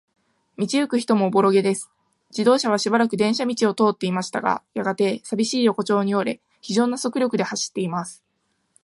[0.57, 1.91] 道ゆく人もおぼろげです。
[2.31, 8.23] 自動車はしばらく電車道を通っていましたが、やがて、さびしい横町に折れ、ひじょうな速力で走っています。